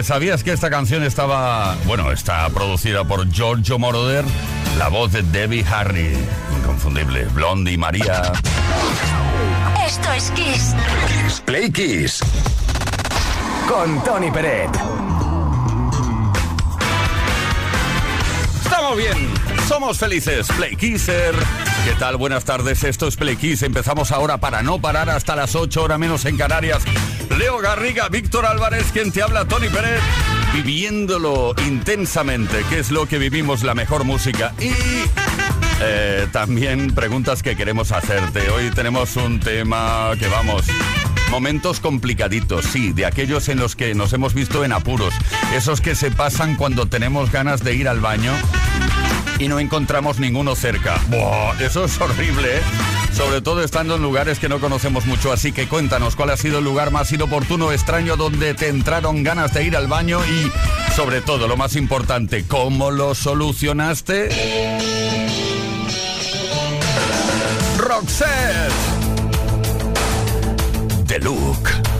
[0.00, 4.24] Oye, ¿sabías que esta canción estaba, bueno, está producida por Giorgio Moroder?
[4.78, 6.16] La voz de Debbie Harry.
[6.56, 7.26] Inconfundible.
[7.26, 8.32] Blondie, María.
[9.86, 10.74] Esto es Kiss.
[11.44, 12.20] Play Kiss.
[13.68, 14.70] Con Tony Peret.
[18.64, 19.34] Estamos bien,
[19.68, 20.48] somos felices.
[20.56, 21.34] Play Kisser.
[21.84, 22.16] ¿Qué tal?
[22.16, 23.62] Buenas tardes, esto es Play Kiss.
[23.62, 26.84] Empezamos ahora para no parar hasta las 8 horas menos en Canarias.
[27.40, 30.02] Leo Garriga, Víctor Álvarez, quien te habla, Tony Pérez,
[30.52, 34.52] viviéndolo intensamente, que es lo que vivimos, la mejor música.
[34.60, 34.70] Y
[35.80, 38.50] eh, también preguntas que queremos hacerte.
[38.50, 40.66] Hoy tenemos un tema que vamos...
[41.30, 45.14] Momentos complicaditos, sí, de aquellos en los que nos hemos visto en apuros,
[45.54, 48.32] esos que se pasan cuando tenemos ganas de ir al baño
[49.38, 51.00] y no encontramos ninguno cerca.
[51.08, 52.62] Buah, eso es horrible, ¿eh?
[53.12, 56.58] Sobre todo estando en lugares que no conocemos mucho, así que cuéntanos cuál ha sido
[56.58, 60.50] el lugar más inoportuno, extraño, donde te entraron ganas de ir al baño y,
[60.94, 64.28] sobre todo, lo más importante, ¿cómo lo solucionaste?
[67.78, 68.72] Roxette.
[71.06, 71.99] The Look.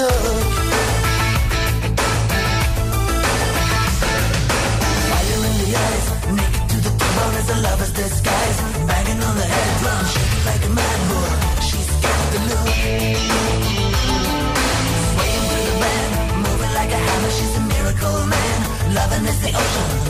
[0.00, 0.44] love.
[5.10, 6.06] Fire in the eyes,
[6.38, 8.58] naked to the bone as a lover's disguise.
[8.88, 11.32] Banging on the head drum, shaking like a mad bull.
[11.68, 12.66] She's got the look.
[15.10, 16.10] Swaying through the band,
[16.44, 17.32] moving like a hammer.
[17.38, 18.58] She's a miracle man.
[18.94, 20.09] Loving as the ocean.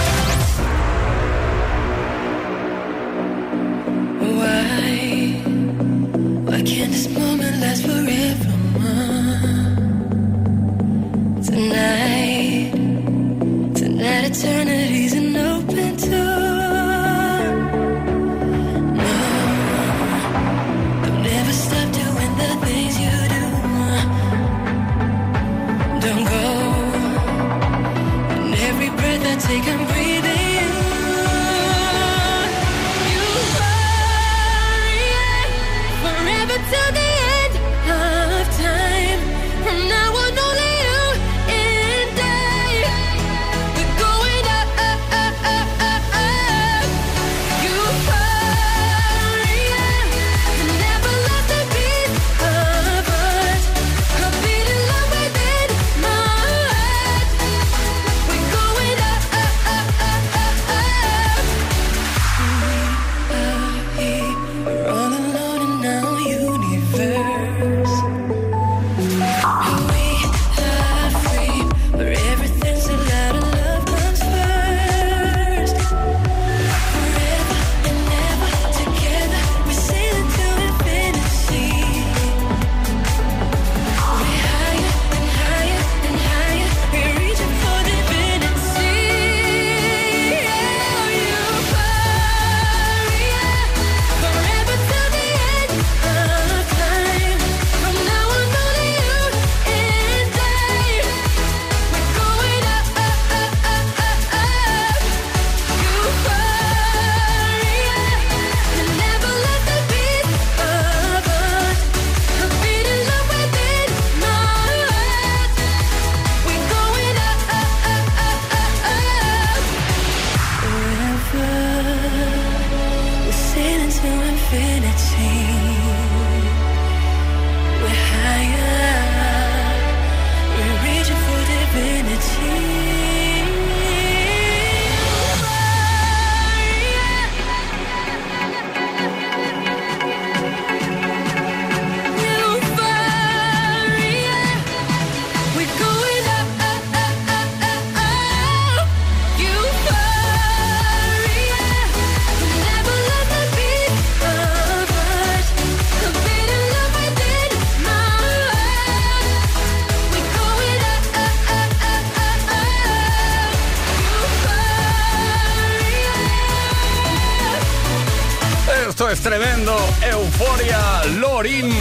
[170.41, 171.71] Euforia, Lorin.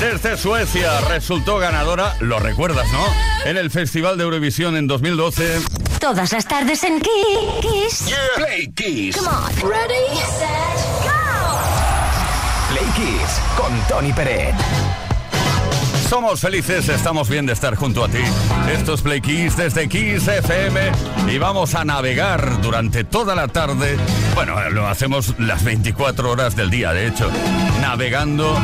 [0.00, 3.04] Desde Suecia resultó ganadora, lo recuerdas, ¿no?
[3.44, 5.60] En el Festival de Eurovisión en 2012.
[6.00, 8.14] Todas las tardes en Kiss.
[8.36, 9.16] Play Kiss.
[9.16, 9.70] Come on.
[9.70, 11.58] Ready, set, go.
[12.70, 14.54] Play Kiss con Tony Pérez
[16.08, 18.18] somos felices, estamos bien de estar junto a ti.
[18.72, 20.80] Esto es Play desde Kiss FM
[21.30, 23.96] y vamos a navegar durante toda la tarde.
[24.34, 27.30] Bueno, lo hacemos las 24 horas del día, de hecho.
[27.82, 28.56] Navegando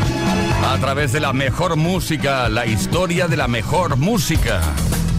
[0.67, 4.63] a través de la mejor música, la historia de la mejor música.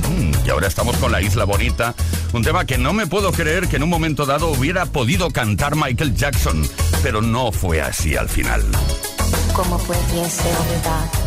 [0.10, 1.94] Mm, y ahora estamos con la Isla Bonita,
[2.34, 5.76] un tema que no me puedo creer que en un momento dado hubiera podido cantar
[5.76, 6.68] Michael Jackson,
[7.04, 8.64] pero no fue así al final.
[9.54, 11.25] ¿Cómo pudiese olvidar?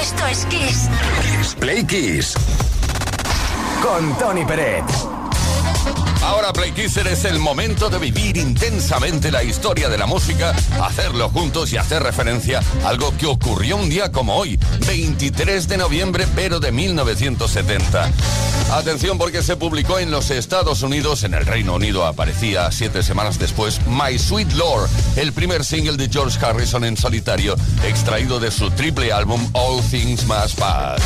[0.00, 0.88] Esto es Kiss.
[1.58, 2.34] Play Kiss.
[3.82, 5.11] Con Tony Peret.
[6.32, 11.28] Ahora, Play Kisser, es el momento de vivir intensamente la historia de la música, hacerlo
[11.28, 16.26] juntos y hacer referencia a algo que ocurrió un día como hoy, 23 de noviembre,
[16.34, 18.10] pero de 1970.
[18.72, 23.38] Atención porque se publicó en los Estados Unidos, en el Reino Unido aparecía siete semanas
[23.38, 27.54] después My Sweet Lord, el primer single de George Harrison en solitario,
[27.86, 31.02] extraído de su triple álbum All Things Must Pass.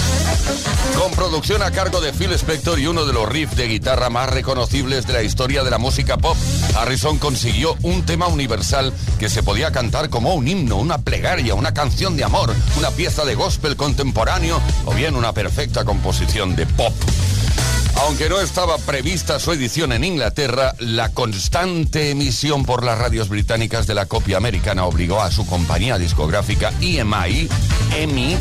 [0.97, 4.31] Con producción a cargo de Phil Spector y uno de los riffs de guitarra más
[4.31, 6.37] reconocibles de la historia de la música pop,
[6.77, 11.75] Harrison consiguió un tema universal que se podía cantar como un himno, una plegaria, una
[11.75, 16.95] canción de amor, una pieza de gospel contemporáneo o bien una perfecta composición de pop.
[18.03, 23.87] Aunque no estaba prevista su edición en Inglaterra, la constante emisión por las radios británicas
[23.87, 27.49] de la copia americana obligó a su compañía discográfica EMI,
[27.97, 28.37] EMI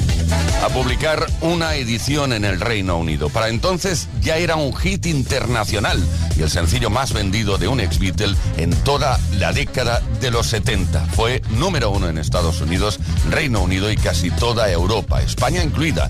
[0.64, 3.30] a publicar una edición en el Reino Unido.
[3.30, 6.04] Para entonces ya era un hit internacional
[6.38, 10.48] y el sencillo más vendido de un ex Beatle en toda la década de los
[10.48, 11.06] 70.
[11.16, 16.10] Fue número uno en Estados Unidos, Reino Unido y casi toda Europa, España incluida.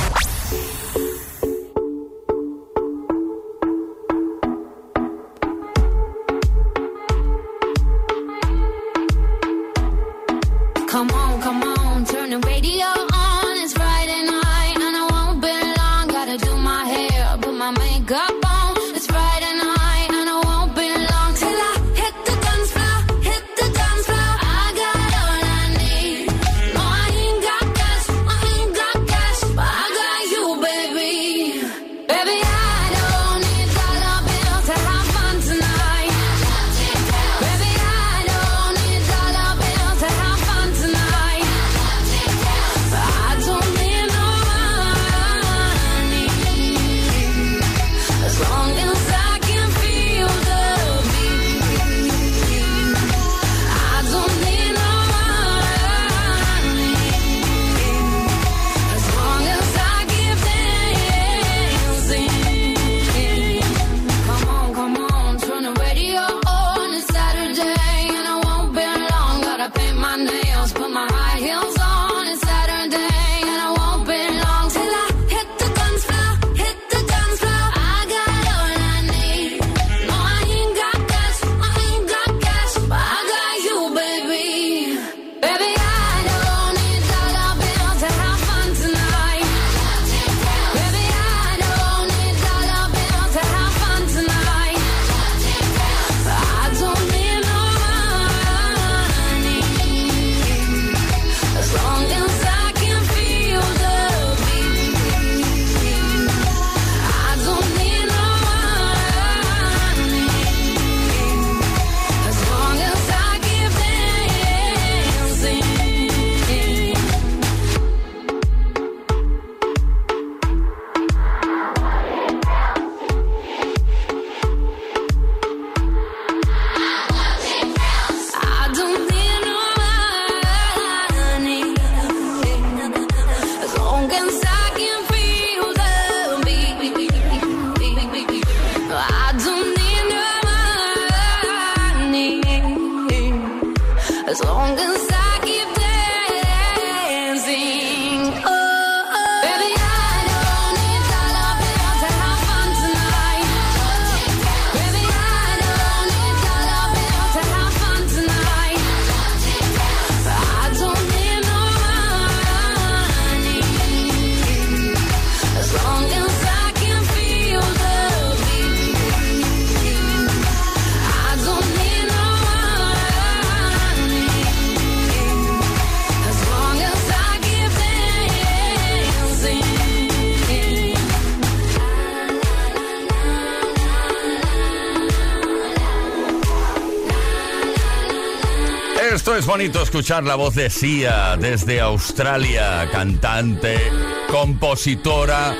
[189.37, 193.91] Es bonito escuchar la voz de Sia desde Australia, cantante,
[194.29, 195.55] compositora,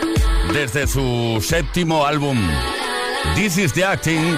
[0.53, 2.37] desde su séptimo álbum,
[3.33, 4.37] This is the Acting,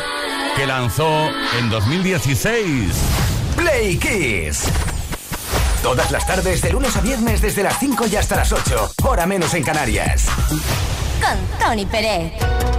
[0.56, 2.94] que lanzó en 2016.
[3.58, 4.66] Play Kiss.
[5.82, 9.26] Todas las tardes, de lunes a viernes, desde las 5 y hasta las 8, hora
[9.26, 10.28] menos en Canarias.
[11.20, 12.73] Con Tony Pérez.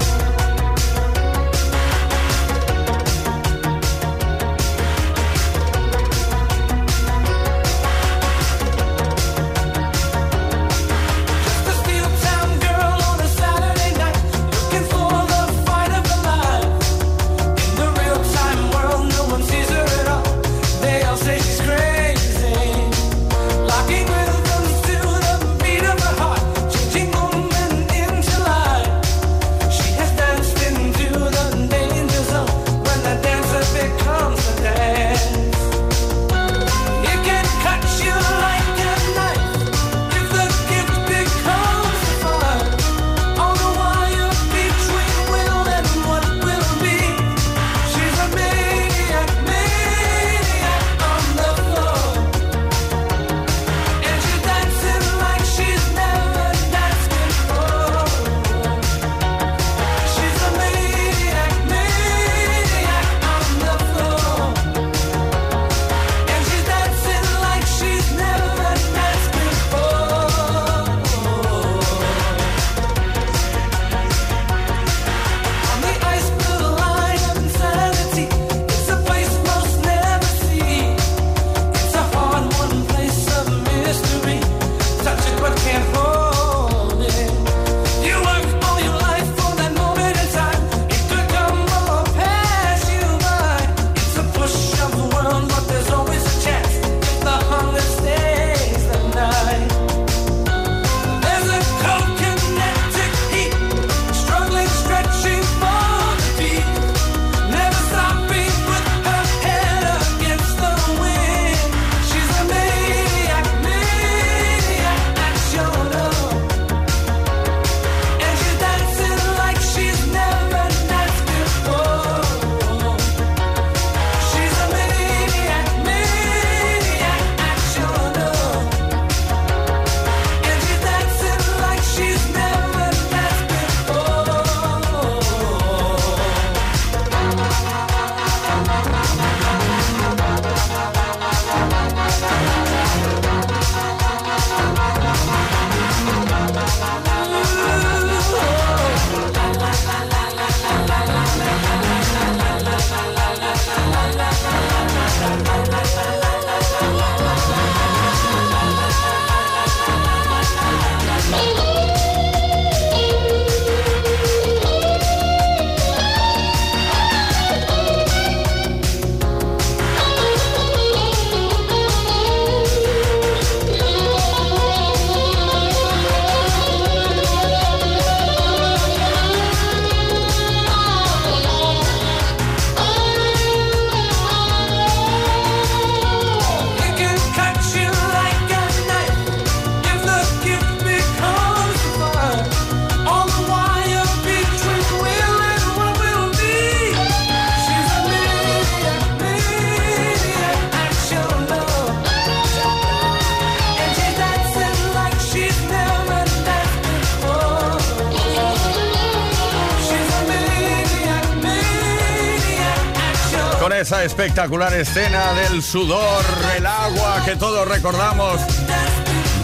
[214.35, 216.25] Espectacular escena del sudor,
[216.57, 218.41] el agua que todos recordamos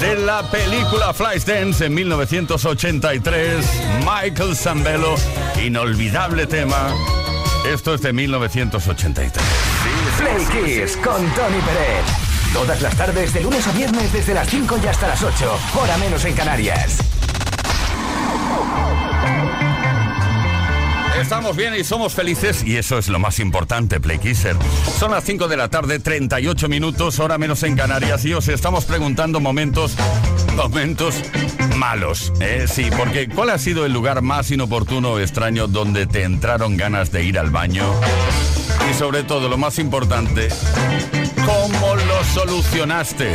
[0.00, 3.64] de la película Flashdance en 1983,
[4.00, 5.14] Michael Zambello,
[5.64, 6.92] inolvidable tema.
[7.72, 9.40] Esto es de 1983.
[10.18, 12.04] Play Kiss con Tony Pérez.
[12.52, 15.58] Todas las tardes, de lunes a viernes, desde las 5 y hasta las 8.
[15.80, 17.09] Hora menos en Canarias.
[21.20, 24.56] Estamos bien y somos felices y eso es lo más importante, Playkisser.
[24.98, 28.86] Son las 5 de la tarde, 38 minutos, hora menos en Canarias y os estamos
[28.86, 29.94] preguntando momentos,
[30.56, 31.16] momentos
[31.76, 32.32] malos.
[32.40, 32.64] ¿eh?
[32.66, 37.12] Sí, porque ¿cuál ha sido el lugar más inoportuno o extraño donde te entraron ganas
[37.12, 37.84] de ir al baño?
[38.90, 40.48] Y sobre todo, lo más importante,
[41.44, 43.30] ¿cómo lo solucionaste?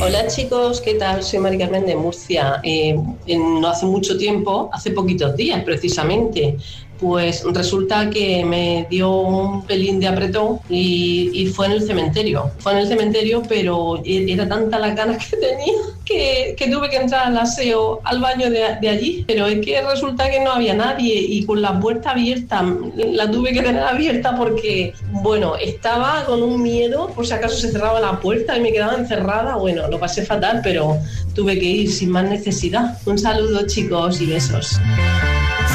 [0.00, 1.22] Hola chicos, ¿qué tal?
[1.22, 2.60] Soy Mari Carmen de Murcia.
[2.62, 2.96] Eh,
[3.26, 6.56] en- no hace mucho tiempo, hace poquitos días precisamente,
[6.98, 12.50] pues resulta que me dio un pelín de apretón y, fue en el cementerio.
[12.58, 15.74] Fue en el cementerio, pero e- era tanta la ganas que tenía
[16.04, 19.24] que, que tuve que entrar al aseo, al baño de, de allí.
[19.26, 23.52] Pero es que resulta que no había nadie y con la puerta abierta, la tuve
[23.52, 28.20] que tener abierta porque, bueno, estaba con un miedo por si acaso se cerraba la
[28.20, 29.56] puerta y me quedaba encerrada.
[29.56, 30.96] Bueno, lo pasé fatal, pero
[31.34, 32.98] tuve que ir sin más necesidad.
[33.04, 34.78] Un saludo chicos y besos.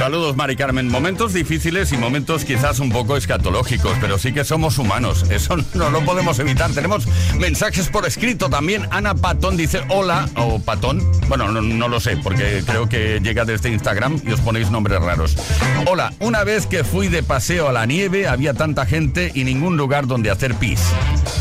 [0.02, 0.88] Saludos, Mari Carmen.
[0.88, 5.28] Momentos difíciles y momentos quizás un poco escatológicos, pero sí que somos humanos.
[5.30, 6.72] Eso no lo podemos evitar.
[6.72, 8.88] Tenemos mensajes por escrito también.
[8.90, 11.04] Ana Patón dice hola, o Patón.
[11.28, 15.00] Bueno, no, no lo sé, porque creo que llega desde Instagram y os ponéis nombres
[15.00, 15.38] raros.
[15.86, 19.78] Hola, una vez que fui de paseo a la nieve, había tanta gente y ningún
[19.78, 20.82] lugar donde hacer pis.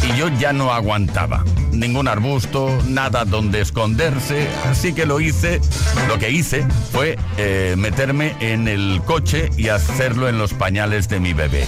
[0.07, 1.45] Y yo ya no aguantaba.
[1.73, 4.49] Ningún arbusto, nada donde esconderse.
[4.69, 5.63] Así que lo hice.
[6.09, 11.21] Lo que hice fue eh, meterme en el coche y hacerlo en los pañales de
[11.21, 11.67] mi bebé.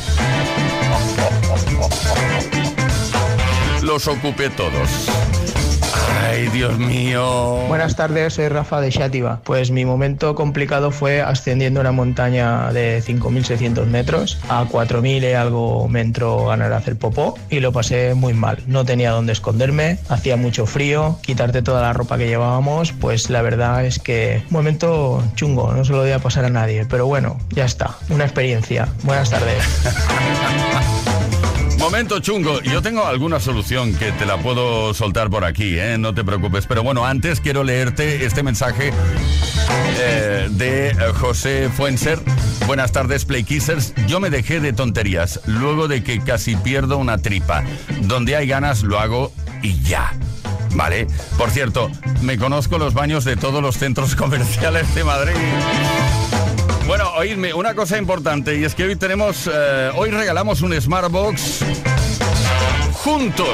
[3.83, 5.09] Los ocupé todos.
[6.21, 7.65] Ay, Dios mío.
[7.69, 9.41] Buenas tardes, soy Rafa de Xátiva.
[9.45, 14.39] Pues mi momento complicado fue ascendiendo una montaña de 5.600 metros.
[14.49, 18.63] A 4.000 y algo me entró ganas de hacer popó y lo pasé muy mal.
[18.67, 23.43] No tenía dónde esconderme, hacía mucho frío, quitarte toda la ropa que llevábamos, pues la
[23.43, 26.87] verdad es que un momento chungo, no se lo voy a pasar a nadie.
[26.89, 28.89] Pero bueno, ya está, una experiencia.
[29.05, 29.63] Buenas tardes.
[31.83, 32.63] Momento chungo.
[32.63, 35.99] Yo tengo alguna solución que te la puedo soltar por aquí, ¿eh?
[35.99, 36.65] no te preocupes.
[36.69, 38.93] Pero bueno, antes quiero leerte este mensaje
[39.99, 42.21] eh, de eh, José Fuenser.
[42.69, 43.95] Buenas tardes, Playkissers.
[44.07, 47.65] Yo me dejé de tonterías luego de que casi pierdo una tripa.
[48.03, 50.13] Donde hay ganas lo hago y ya.
[50.77, 51.09] Vale.
[51.37, 51.91] Por cierto,
[52.23, 55.35] me conozco los baños de todos los centros comerciales de Madrid.
[56.87, 61.61] Bueno, oídme, una cosa importante y es que hoy tenemos, eh, hoy regalamos un Smartbox
[62.93, 63.49] juntos.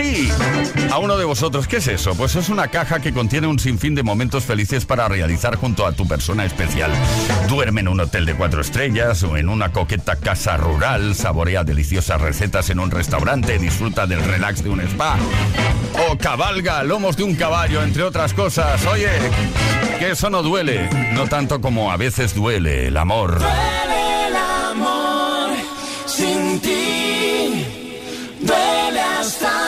[0.00, 0.28] Sí,
[0.92, 1.66] a uno de vosotros.
[1.66, 2.14] ¿Qué es eso?
[2.14, 5.90] Pues es una caja que contiene un sinfín de momentos felices para realizar junto a
[5.90, 6.92] tu persona especial.
[7.48, 12.20] Duerme en un hotel de cuatro estrellas o en una coqueta casa rural, saborea deliciosas
[12.20, 15.16] recetas en un restaurante, disfruta del relax de un spa
[16.08, 18.86] o cabalga lomos de un caballo, entre otras cosas.
[18.86, 19.10] Oye,
[19.98, 23.40] que eso no duele, no tanto como a veces duele el amor.
[23.40, 25.50] Duele el amor
[26.06, 27.64] sin ti,
[28.40, 29.67] duele hasta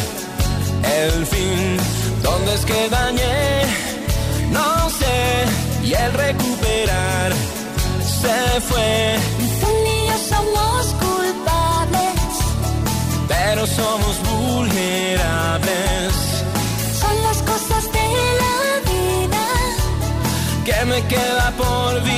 [2.51, 3.63] ¿Dónde es que dañé?
[4.49, 5.45] No sé,
[5.85, 7.31] y el recuperar
[8.19, 12.33] se fue, y yo somos culpables,
[13.29, 16.13] pero somos vulnerables.
[16.99, 18.07] son las cosas de
[18.41, 18.57] la
[18.91, 19.45] vida.
[20.65, 22.10] que me queda por vivir.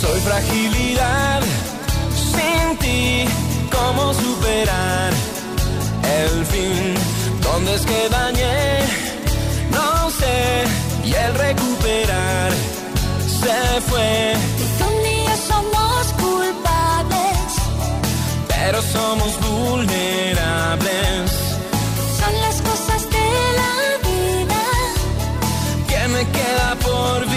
[0.00, 1.42] Soy fragilidad
[2.14, 3.24] sin ti,
[3.72, 5.12] ¿cómo superar
[6.20, 6.94] el fin?
[7.42, 8.80] ¿Dónde es que dañé?
[9.72, 10.64] No sé,
[11.04, 12.52] y el recuperar
[13.40, 14.34] se fue.
[15.48, 17.48] Somos culpables,
[18.48, 21.30] pero somos vulnerables.
[22.20, 23.28] Son las cosas de
[23.60, 23.74] la
[24.08, 24.64] vida
[25.88, 27.35] que me queda por vivir.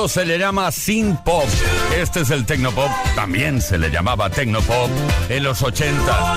[0.00, 1.44] Esto se le llama synth pop.
[1.94, 4.88] Este es el tecnopop, también se le llamaba tecnopop
[5.28, 6.36] en los 80.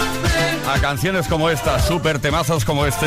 [0.67, 3.05] A canciones como esta, super temazos como este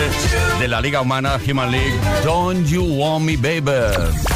[0.58, 4.35] de la Liga Humana Human League, Don't You Want Me Baby.